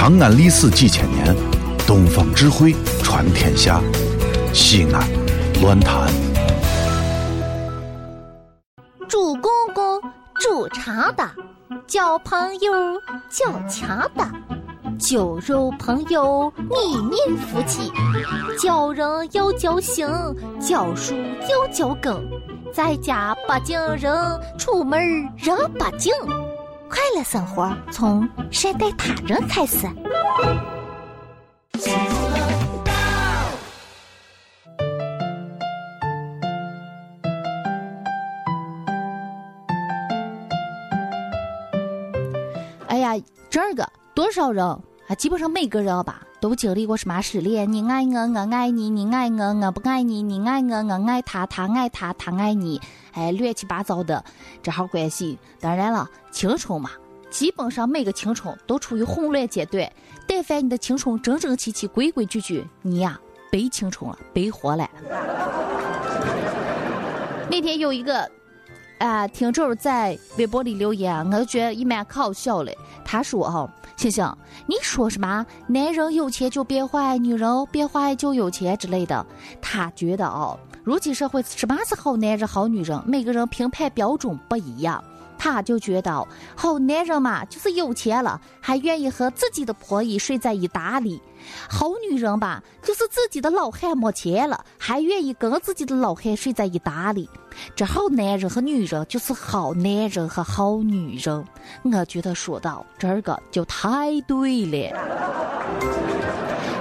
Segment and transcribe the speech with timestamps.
[0.00, 1.36] 长安历史几千年，
[1.86, 3.82] 东方智慧传天下。
[4.50, 5.06] 西安，
[5.60, 6.10] 乱谈。
[9.06, 10.00] 主公公
[10.36, 11.30] 主长的，
[11.86, 12.72] 交朋友
[13.28, 14.26] 交强的，
[14.98, 17.92] 酒肉朋友你命夫妻，
[18.58, 20.08] 交人要交心，
[20.58, 21.14] 教书
[21.46, 22.16] 要教根，
[22.72, 24.16] 在家不敬人，
[24.56, 24.98] 出门
[25.36, 26.10] 人不敬。
[26.90, 29.86] 快乐生活从善待他人开始。
[42.88, 43.14] 哎呀，
[43.48, 45.14] 这个多少人啊？
[45.16, 47.70] 基本上每个人吧，都经历过什么失恋？
[47.70, 52.80] 你爱我，我爱你；你爱我，我不爱你；你爱我，我爱他，他爱他，他爱你。
[53.12, 54.24] 哎，乱七八糟的
[54.62, 55.38] 这号关系。
[55.60, 56.90] 当然了，青春嘛，
[57.30, 59.92] 基本上每个青春都处于混乱阶段。
[60.26, 63.20] 但凡你的青春整整齐齐、规规矩矩，你呀，
[63.52, 64.88] 白青春了，白活了。
[67.50, 68.30] 那天有一个。
[69.00, 72.70] 啊，听众在微博里留言，我就觉得也蛮可笑的。
[73.02, 74.30] 他说：“哈，星星，
[74.66, 75.46] 你说什么？
[75.68, 79.24] 男人有钱就变坏，女人变坏就有钱之类的。”
[79.62, 85.02] 他觉得哦，如今社会什么是好男人、好女人，每个人评判标准不一样。
[85.38, 91.18] 他就觉得好男人嘛，就是有钱了，还愿意和自己的婆姨睡在一大里；
[91.68, 97.28] 好女人吧，就是自己的老汉没钱了，还愿意跟自己的老汉睡在一大里。
[97.74, 101.44] 这好男人和女人就是好男人和好女人。
[101.82, 104.96] 我觉得说到这个就太对了。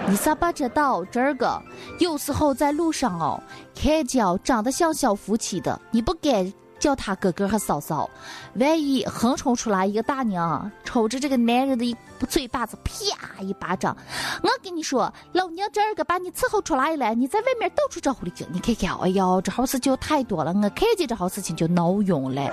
[0.08, 1.62] 你咋不知道这个？
[2.00, 3.42] 有时候在路上哦，
[3.76, 6.52] 看见长得像小夫妻的，你不敢。
[6.80, 8.10] 叫他哥哥和嫂嫂，
[8.56, 11.96] 万一横冲出来一个大娘，瞅着这个男人的一
[12.28, 13.96] 嘴巴子，啪一巴掌！
[14.42, 22.42] 我跟你说，老娘今儿个把你伺候出来了，你在外面到处找狐狸精，你看看，哎呦，这好事就太多了，我看见这好事情就闹晕了。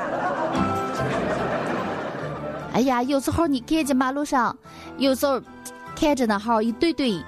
[2.74, 4.54] 哎呀，有时候你看见马路上，
[4.98, 5.40] 有时候
[5.96, 7.18] 看着那号一对对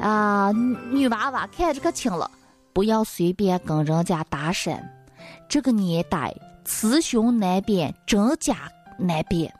[0.00, 0.50] 啊
[0.90, 2.28] 女娃娃，看着可亲了，
[2.72, 4.76] 不要随便跟人家搭讪。
[5.48, 9.52] 这个年代，雌雄难辨，真假难辨。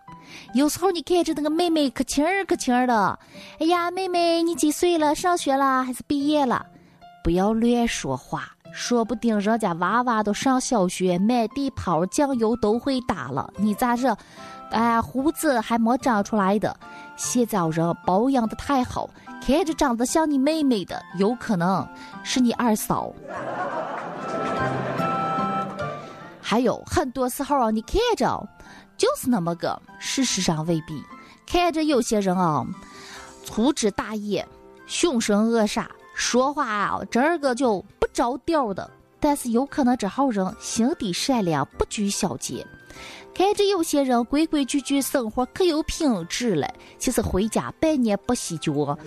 [0.52, 3.18] 有时候你看着那个妹妹可亲儿可亲儿的，
[3.58, 5.14] 哎呀，妹妹你几岁了？
[5.14, 6.66] 上学了还是毕业了？
[7.24, 13.50] 不要乱说话，说不定人家娃娃都上小学，满地跑，酱油都会打了。
[13.56, 14.14] 你咋着？
[14.70, 16.76] 哎，胡子还没长出来的。
[17.16, 19.08] 现在人保养的太好，
[19.40, 21.88] 看着长得像你妹妹的，有可能
[22.22, 23.10] 是你二嫂。
[26.50, 28.48] 还有很多时候啊，你看着
[28.96, 31.04] 就是那么个，事实上未必。
[31.46, 32.66] 看着有些人啊，
[33.44, 34.48] 粗枝大叶、
[34.86, 38.90] 凶神恶煞，说话啊这个就不着调的。
[39.20, 42.66] 但是有可能这号人心地善良，不拘小节。
[43.34, 46.66] 看着有些人规规矩矩，生活可有品质了，
[46.98, 48.98] 其实回家半年不洗脚。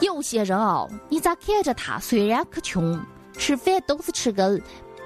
[0.00, 2.98] 有些人啊，你咋看着他虽然可穷？
[3.36, 4.60] 吃饭都是吃个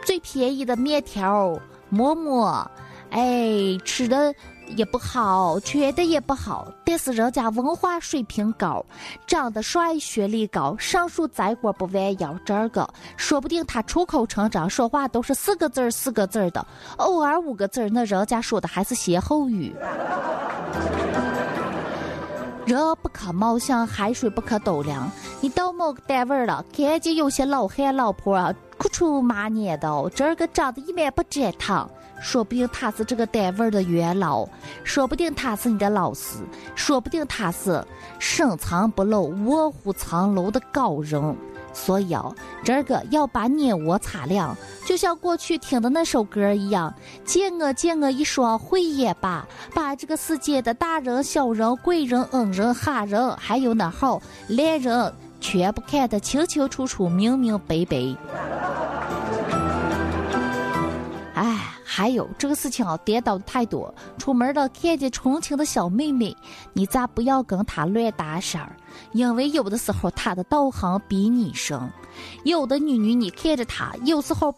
[0.05, 1.59] 最便宜的面条、
[1.89, 2.71] 馍馍，
[3.11, 4.35] 哎，吃的
[4.77, 8.85] 也不好，穿的也不好，但是人家文化水平高，
[9.27, 12.39] 长得帅，学历高，上树摘果不弯腰。
[12.45, 16.65] 这个说不定他出口成章，说话都是四个字儿四个字儿的，
[16.99, 19.75] 偶尔五个字儿，那人家说的还是歇后语。
[22.69, 25.11] 人不可貌相，海水不可斗量。
[25.41, 31.91] 你到某个单位了，看见有些老汉老婆啊，哭出马眼的，这个长得一般不展堂，
[32.21, 34.47] 说不定他是这个单位的元老，
[34.85, 36.41] 说不定他是你的老师，
[36.75, 37.83] 说不定他是
[38.19, 41.35] 深藏不露、卧虎藏龙的高人。
[41.73, 42.35] 所以啊，
[42.65, 46.93] 这个要把眼窝擦亮，就像过去听的那首歌一样，
[47.25, 58.17] 借我借我一双慧眼吧，把这个世界的大人、小人、贵人、恩人、哈人，还有那号烂人，全部看得清清楚楚、明明白白。
[61.35, 61.65] 哎。
[61.91, 63.93] 还有这个事情啊，颠倒的太多。
[64.19, 66.37] 出门了看见纯情的小妹妹，
[66.73, 68.77] 你咋不要跟她乱搭讪儿？
[69.13, 71.91] 因为有的时候她的道行比你深。
[72.45, 74.55] 有的女女你看着她，有时候，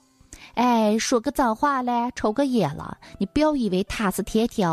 [0.54, 4.69] 哎，说个脏话嘞，抽个烟了，你不要以为她是天天，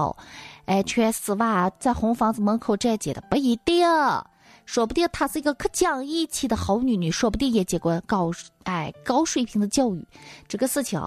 [0.66, 3.88] 哎，全丝袜在红房子门口站街的，不一定。
[4.66, 8.32] 说不定她是一个可讲义气的好女女，说不定也接过高，
[8.64, 10.06] 哎，高水平的教育。
[10.48, 11.02] 这个事情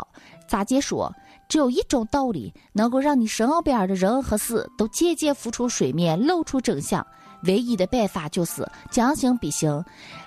[0.49, 1.13] 咋解说？
[1.49, 7.05] 只有一种道理能够让你身边的人和事都渐渐浮出水面，露出真相。
[7.45, 9.71] 唯一的办法就是将心比心，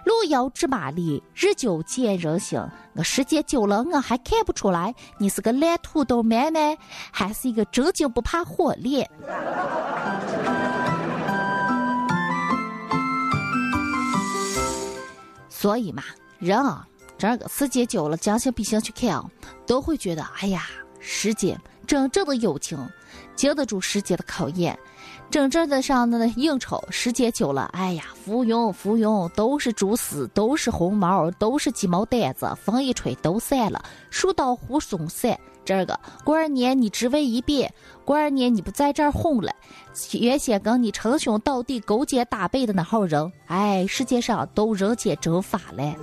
[0.06, 2.60] 路遥知马力，日久见人心。
[2.94, 6.77] 我时间久了，我还看不出来你是个烂土豆妹妹，
[7.12, 9.10] 还是一个正经不怕火炼。
[15.50, 16.04] 所以嘛，
[16.39, 16.86] 人啊，
[17.18, 19.24] 这个时间久了，将心比心去看啊，
[19.66, 20.66] 都会觉得，哎呀，
[21.00, 22.77] 时间真正的友情，
[23.36, 24.77] 经得住时间的考验。
[25.30, 35.38] 真正的上那应酬，时间久了，哎呀，浮云浮云，都是蛛丝，都是红毛，都是鸡毛掸子，风一吹都散了，树倒猢狲散。
[35.65, 37.74] 这个过二年你职位一变，
[38.06, 39.51] 过二年你不在这儿混了，
[40.12, 45.95] 原先跟你称兄道弟、勾肩搭背的那号人，哎，世界上都人间蒸发了。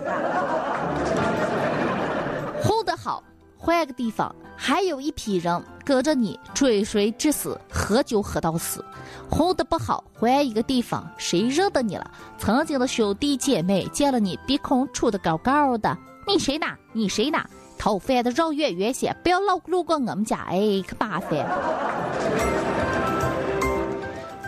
[2.63, 3.23] 混得好。
[3.63, 8.83] 换个地方，还有一批人跟着你追随至死，喝酒喝到死。
[9.31, 12.11] 混得不好，换一个地方，谁认得你了？
[12.39, 15.95] 曾经的兄弟姐妹见了你，鼻孔出的高高的。
[16.27, 16.67] 你谁呢？
[16.95, 17.39] 你谁呢？
[17.77, 21.47] 讨饭的绕远远些，不要老路过我们家，哎，可麻烦。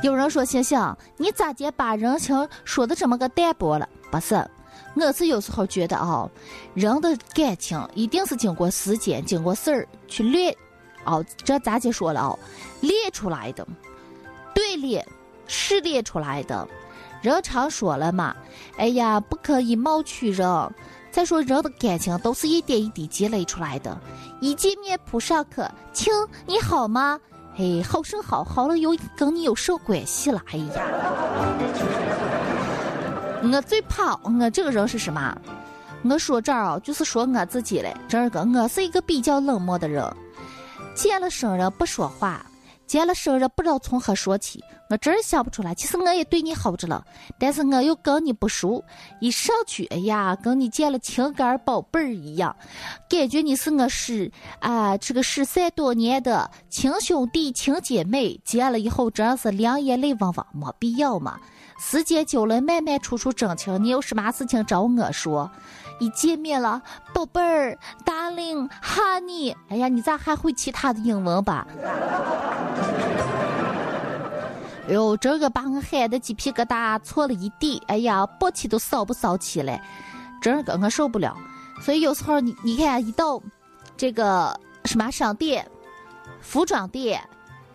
[0.03, 0.81] 有人说：“星星，
[1.19, 4.43] 你咋就把人情说的这么个淡薄了？”不是。
[4.95, 6.29] 我是有时候觉得啊，
[6.75, 10.55] 人的感情一定是经过时间、经过事儿去练，
[11.05, 12.39] 哦，这咱就说了哦，
[12.81, 13.67] 练出来的，
[14.55, 15.07] 对练
[15.47, 16.69] 是练出来的。
[17.23, 18.37] 人常说了嘛，
[18.77, 20.47] 哎呀，不可以貌取人。
[21.11, 24.01] 再说人的感情都是一点一滴积累出来的，
[24.41, 25.63] 一见面扑上去，
[25.93, 26.13] 亲，
[26.47, 27.21] 你好吗？
[27.59, 30.43] 哎，好生好，好了有跟你有什关系了？
[30.51, 32.32] 哎呀。
[33.43, 35.37] 我最怕我这个人是什么？
[36.05, 37.95] 我说这儿啊，就是说我自己嘞。
[38.09, 40.05] 这个我是一个比较冷漠的人，
[40.95, 42.45] 见了生人不说话，
[42.87, 44.63] 见了生人不知道从何说起。
[44.93, 47.03] 我真想不出来，其实我也对你好着了，
[47.39, 48.85] 但是我又跟你不熟，
[49.21, 52.55] 一上去，哎呀，跟你见了情感宝贝儿一样，
[53.09, 54.31] 感觉你是我是
[54.61, 61.41] 啊，这个失散多年的亲兄弟、亲姐妹，见了以后真是两眼泪汪汪，没必要嘛。
[61.79, 63.83] 时间久了，慢慢处处真情。
[63.83, 65.51] 你有什么事情找我说？
[66.01, 66.83] 一见面了，
[67.15, 71.67] 宝贝儿，Darling，哈尼哎呀，你咋还会其他的英文吧？
[74.93, 77.83] 哎呦，这个把我喊的鸡皮疙瘩搓了一地。
[77.87, 79.83] 哎呀，勃起都骚不骚起来？
[80.43, 81.35] 这个我受不了。
[81.81, 83.41] 所以有时候你你看，一到
[83.97, 84.55] 这个
[84.85, 85.67] 什么商店、
[86.43, 87.27] 服装店，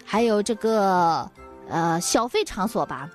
[0.05, 1.27] 还有这个
[1.67, 3.09] 呃消费场所吧。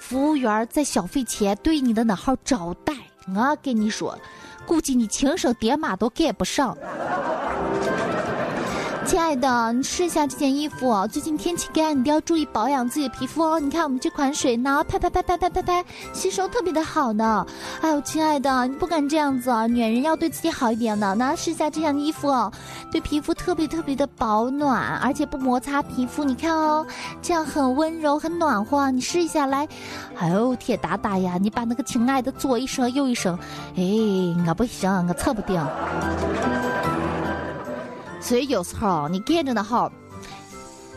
[0.00, 2.92] 服务员在消费前对你的那号招待，
[3.32, 4.18] 我跟你说，
[4.66, 6.76] 估计你亲生爹妈都赶不上。
[9.06, 11.06] 亲爱的，你试一下这件衣服哦。
[11.06, 13.60] 最近天气干，你一定要注意保养自己的皮肤哦。
[13.60, 17.46] 你看我们这款水呢，拍拍拍拍拍拍拍，吸收特别的好呢。
[17.80, 19.66] 哎呦，亲爱的，你不敢这样子啊！
[19.68, 21.14] 女人要对自己好一点的。
[21.14, 22.52] 那试一下这件衣服哦，
[22.90, 26.24] 对皮肤特别特别的保暖，而且不摩擦皮肤。
[26.24, 26.84] 你看哦，
[27.22, 28.90] 这样很温柔，很暖和。
[28.90, 29.68] 你试一下来。
[30.18, 33.38] 哎呦，铁打打呀，你把那个亲爱的左一声右一声，
[33.76, 33.82] 哎，
[34.48, 35.64] 我不行，我测不定。
[38.26, 39.88] 所以有时候你见着那号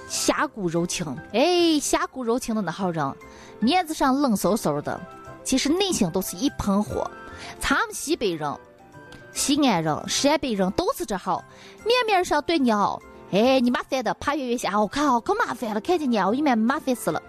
[0.07, 3.15] 侠骨柔情，哎，侠骨柔情的那号人，
[3.59, 4.99] 面子上冷飕飕的，
[5.43, 7.07] 其实内心都是一盆火。
[7.59, 8.51] 咱们西北人、
[9.31, 11.45] 西安人、陕北人都是这号，
[11.85, 12.99] 面面上对你好。
[13.31, 17.21] 哎，你麻烦的，爬越越下，我靠，可麻烦了，看见你啊，我一面麻烦死了。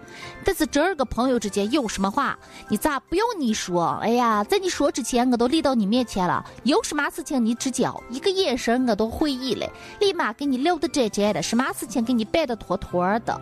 [0.43, 2.37] 但是这儿个朋友之间有什么话，
[2.69, 3.99] 你咋不用你说？
[4.01, 6.43] 哎呀，在你说之前，我都立到你面前了。
[6.63, 13.39] 有什么事情你指教，一个眼神我都会意了，立马给你撂的窄窄的，什么事情给你办的妥妥的。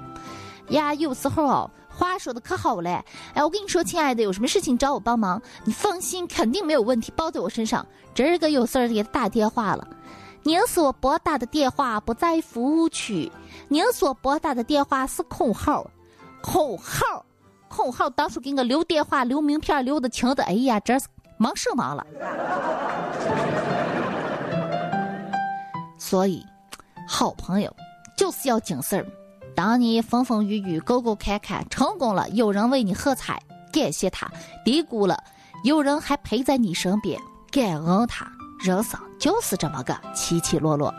[0.72, 7.86] 呀，有时候哦话说的可好了，哎，我跟你说，亲爱的，有什么事情找我帮忙，你放心，肯定没有问题，包在我身上。
[8.14, 9.88] 这儿个有事儿给他打电话了。
[10.44, 13.32] 您所拨打的电话不在服务区，
[13.68, 15.86] 您所拨打的电话是空号，
[16.42, 17.26] 空号，
[17.68, 18.10] 空号。
[18.10, 22.06] 当初给我留电话、留名片、留的清的，哎呀，这是忙什忙了。
[25.98, 26.44] 所以，
[27.08, 27.76] 好朋友
[28.18, 29.06] 就是要精事儿。
[29.56, 33.40] 当你风风雨雨、沟沟坎坎成功了，有人为你喝彩，
[33.74, 34.26] 感谢他；
[34.64, 35.22] 低谷了，
[35.64, 37.20] 有人还陪在你身边，
[37.52, 38.26] 感恩他。
[38.62, 40.94] 人生就是这么个起起落落。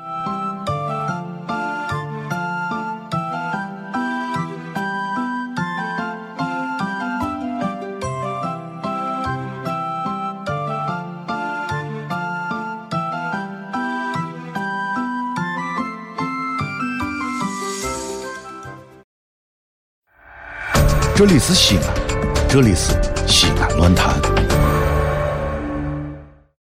[21.16, 21.84] 这里是西安
[22.48, 22.94] 这里是
[23.26, 24.29] 西安论坛。